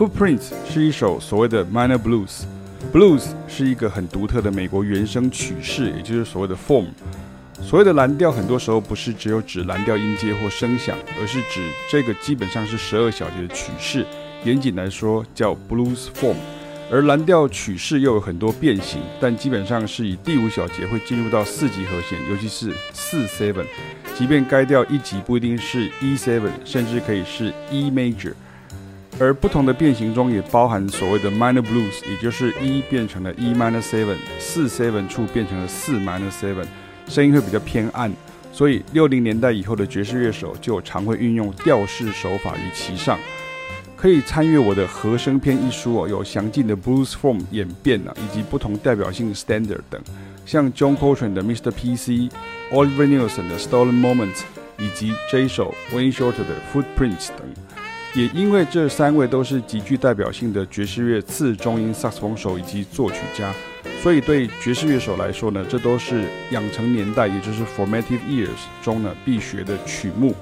[0.00, 2.44] Footprints 是一首所谓的 Minor Blues。
[2.90, 6.86] Blues 是一个很独特的美国原声曲式，也就是所谓的 form。
[7.60, 14.06] 所谓的蓝调，很多时候不是只有指蓝调音阶或声响，而是指这个基本上是十二小节的曲式。
[14.42, 16.36] 严谨来说叫 blues form。
[16.90, 23.66] 而蓝调曲式又有很多变形，但基本上是以第五小节会进入到四级和弦，尤其是四 seven。
[24.16, 28.32] 即便该调一级不一定是 E seven，甚至可以是 E major。
[29.20, 36.64] 而不同的变形中也包含所谓的 minor blues，也就是一变成了 E minor seven，四 seven 处变成了四 minor seven，
[37.06, 38.10] 声音会比较偏暗。
[38.50, 43.18] 所以六零年代以后的爵士乐手就常会运用调式手法于其上。
[43.94, 50.00] 可以参阅我的和声篇一书哦，有详尽的 blues form 演变啊，以及不同代表性 standard 等，
[50.46, 51.70] 像 John Coltrane 的 Mr.
[51.70, 54.40] PC，Oliver Nelson 的 Stolen Moments，
[54.78, 57.46] 以及这一首 Wayne Shorter 的 Footprints 等。
[58.14, 63.54] 也因为这三位都是极具代表性的爵士乐次中音萨克斯风手以及作曲家，
[64.02, 68.48] 所以对爵士乐手来说呢，这都是养成年代，也就是 formative years
[68.82, 70.34] 中呢必学的曲目。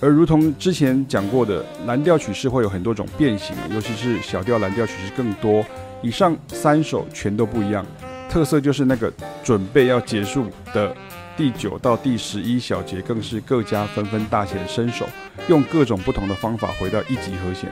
[0.00, 5.62] 而如同之前讲过的，蓝调曲式会有很多种变形，尤其是小调蓝调曲式更多。
[6.00, 7.84] 以上三首全都不一样，
[8.28, 9.12] 特色就是那个
[9.42, 10.94] 准备要结束的
[11.36, 15.06] 第九到第十一小节，更是各家纷纷大显身手，
[15.48, 17.70] 用各种不同的方法回到一级和弦。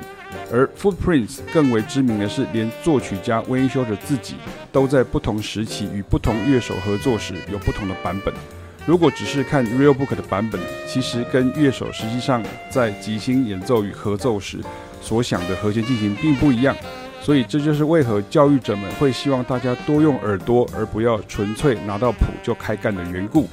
[0.53, 4.37] 而 Footprints 更为知名的是，连作曲家 Wayne Shorter 自己
[4.71, 8.33] 都在不同时期与不同乐手合作时有不同的版本。
[8.87, 14.59] 如果只是看 Real Book 的版本，其实跟乐手实际上在即兴演奏与合奏时
[15.03, 16.77] 所想的和弦进行并不一样，
[17.21, 23.49] 所以这就是为何教育者们会希望大家多用耳朵，而不要纯粹拿到谱就开干的缘故。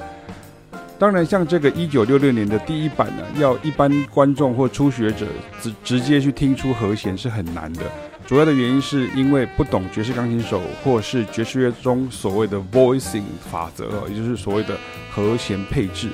[0.96, 5.26] 当然，像这个1966年的第一版呢，要一般观众或初学者
[5.60, 7.82] 直直接去听出和弦是很难的。
[8.26, 14.76] 主要的原因是因为不懂爵士钢琴手或是爵士乐中所谓的 voicing 法则，也就是所谓的
[15.10, 16.10] 和弦配置。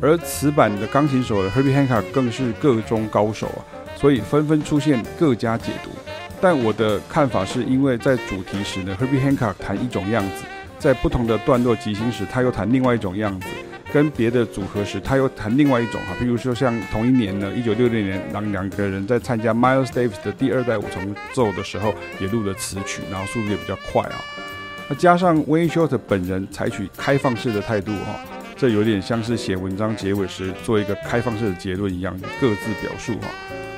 [0.00, 3.64] 而此版的钢琴手的 Herbie Hancock 更是个中高手啊，
[3.96, 5.90] 所以纷纷出现各家解读。
[6.42, 10.42] 但我的看法是因为在主题时呢，Herbie Hancock 弹一种样子，
[10.76, 13.46] 在不同的段落即兴时，他又弹另外一种样子。
[13.92, 24.16] 跟别的组合时，他又弹另外一种哈，比如说像同一年呢，一九六六年，当两个人在参加 Miles Davis 的第二代五重奏的时候，也录了词曲，然后速度也比较快啊。
[24.88, 28.18] 那加上 Wayne Short 本人采取开放式的态度哈，
[28.56, 33.28] 这有点像是写文章结尾时做一个开放式的结论一样，各自表述哈。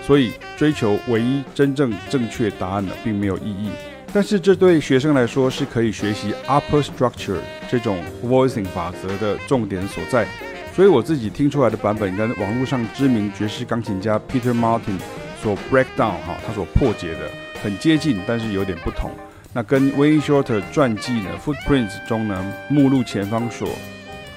[0.06, 3.70] 所以追求唯一真正正确答案呢，并没有意义。
[4.12, 10.26] 但是这对学生来说是可以学习 upper structure 这种 voicing 法则的重点所在，
[10.72, 14.98] 所以我自己听出来的版本跟网络上知名爵士钢琴家 Peter Martin
[15.43, 17.31] 所 break down 哈，他所破解的
[17.62, 19.10] 很接近，但是有点不同。
[19.53, 23.69] 那跟 Wayne Shorter 传记呢 Footprints 中呢目录前方所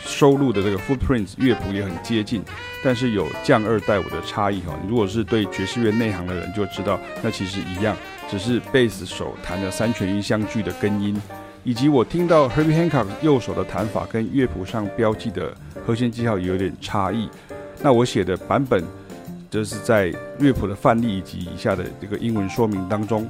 [0.07, 2.41] 收录的这个 Footprints 乐谱也很接近，
[2.84, 4.73] 但是有降二带五的差异哈。
[4.88, 7.95] 如果是对爵士乐内行的人就知道，那其实一样。
[8.29, 11.16] 只是贝斯手弹的三全音相距的根音，
[11.63, 17.29] 以及我听到 Herbie Hancock 右手的弹法跟乐谱上标记的和弦记号有点差异。
[17.81, 18.84] 那我写的版本，
[19.50, 23.25] 就是在乐谱的范例以及以下的这个英文说明当中。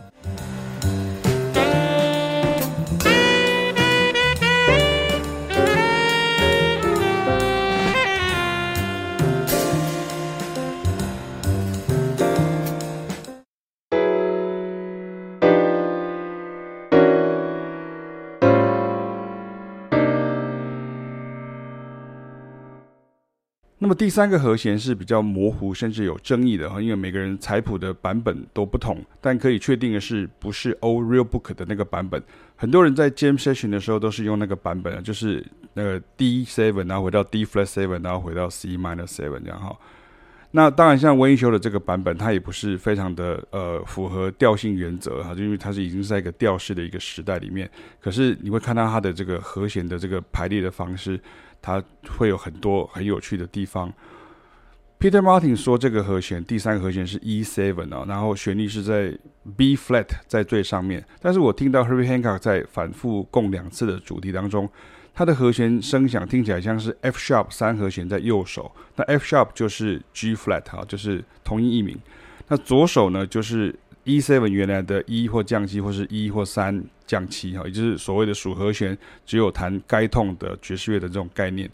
[23.80, 29.04] 那么第三个和弦是比较模糊，甚至有争议的哈，因为每个人采谱的版本都不同。
[29.22, 32.22] 但可以确定的是，不是 Old Real Book 的那个版本。
[32.56, 35.46] 很多人在 Jam Session 的时候都是用那个版本，就是
[35.76, 39.78] 那个 D seven，然后回到 D flat seven，然后回到 C minor seven 这样哈。
[40.52, 47.70] 那当然，像 Wayne Shorter 的这个版本，它也不是非常的呃符合调性原则哈，就因为它是已经是在一个调式的一个时代里面。
[48.00, 51.20] 可是你会看到它的这个和弦的这个排列的方式。
[51.60, 53.92] 它会有很多很有趣的地方。
[55.00, 59.18] Peter Martin 说，这个和弦第三个和弦是 E seven 啊，然后旋律是在
[59.58, 61.04] B flat 在最上面。
[61.20, 64.70] 但是我听到 Herbie Hancock 在反复共两次的主题当中，
[65.18, 71.98] 它的和弦声响听起来像是 F sharp 三和弦在右手，那 F sharp 就是 G flat 哈，就是同音异名。
[72.50, 73.74] 那左手呢就是
[74.04, 76.86] E seven 原来的 E 或降七或是 E 或三。
[77.08, 81.72] 降七哈，也就是所谓的属和弦，只有弹该痛的爵士乐的这种概念。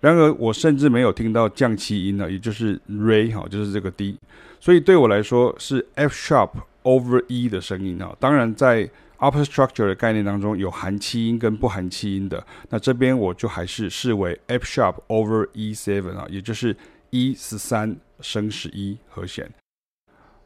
[0.00, 4.18] 然而，我甚至没有听到降七音呢，也就是 Re 哈，就是这个 D。
[4.58, 6.48] 所以对我来说是 F sharp
[6.84, 8.14] over E 的声音啊。
[8.18, 8.88] 当然，在
[9.18, 12.44] upper structure 的概念当中，有含气音跟不含气音的。
[12.70, 16.76] 那这边我就还是视为 F sharp over E seven 啊，也就是
[17.10, 19.50] E 十三升十一和弦。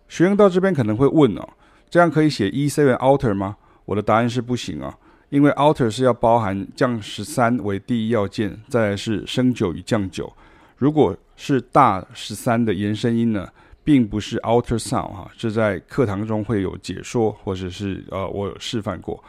[0.08, 1.48] 学生到这边可能会问哦，
[1.88, 3.56] 这样可以写 E seven alter 吗？
[3.84, 4.98] 我的答案是不行啊，
[5.28, 10.32] 因为 alter 是要包含降十三为第一要件，再来是升九与降九。
[10.76, 13.48] 如果是大十三的延伸音呢，
[13.84, 19.22] 并不是 outer sound 哈，是在课堂中会有解说，或者是呃我有示范过。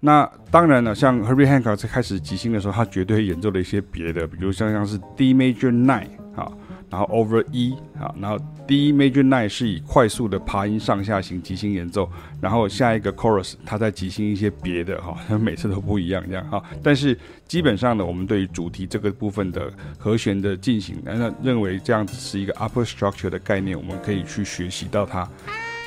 [0.00, 6.52] 那当然了，像 Herbie Hancock 在开始即兴的时候，他绝对演奏了一些别的，比如像像是 D major nine 啊。
[6.90, 12.08] 然后 over E 啊，然后 D major nine 是以快速的爬音上下行即兴演奏，
[12.40, 16.62] 然后下一个 chorus 它再即兴一些别的哈， 每次都不一样这样哈。
[16.82, 17.18] 但是
[17.48, 25.28] 基本上呢，我们对于主题这个部分的和弦的进行，那认为这样子是一个 upper structure 的概念，我们可以去学习到它。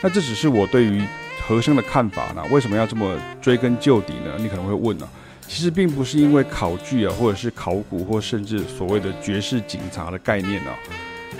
[0.02, 1.02] 那这只是我对于
[1.42, 2.44] 和声的看法呢？
[2.52, 4.36] 为什么要这么追根究底呢？
[4.38, 5.08] 你可能会问呢？
[5.50, 10.78] 其实并不是因为考据啊，或者是考古，或甚至所谓的爵士警察的概念啊。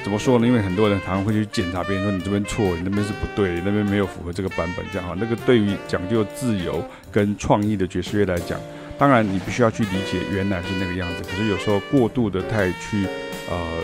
[0.04, 0.48] 怎么说呢？
[0.48, 5.16] 因为很多人常常会去检查别人，说你这边错，你那边是不对，那边没有符合这个版本，这样哈。
[5.20, 8.60] 那个对于讲究自由跟创意的爵士乐来讲，
[8.98, 11.24] 当然你必须要去理解原来是那个样子。
[11.30, 13.06] 可是有时候过度的太去
[13.48, 13.84] 呃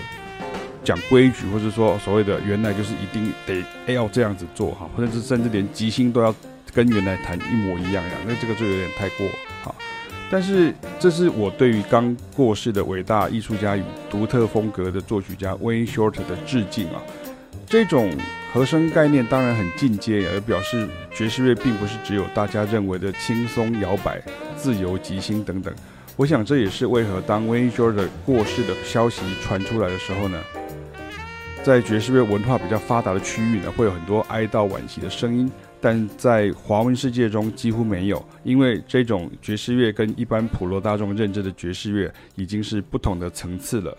[0.84, 6.34] 讲规矩，或者说所谓的原来就是一定得要这样子做哈，或者是甚至连即兴都要
[6.74, 9.28] 跟原来弹一模一样样，那这个就有点太过。
[10.30, 17.02] 但是，这是我对于刚过世的伟大艺术家与独特风格的作曲家 Wayne Short 的致敬啊！
[17.68, 18.12] 这种
[18.52, 24.22] 和声概念当然很进阶，而表示爵士乐并不是只有大家认为的轻松摇摆、
[24.58, 25.74] 自由即兴等等。
[26.18, 30.40] 我想这也是为何当 Wayne Shorter 过世的消息传出来的时候呢，
[31.64, 35.50] 在爵士乐文化比较发达的区域呢，会有很多哀悼惋惜的声音。
[35.86, 43.96] 但在华文世界中几乎没有，因为这种爵士乐跟一般普罗大众认知的爵士乐已经是不同的层次了。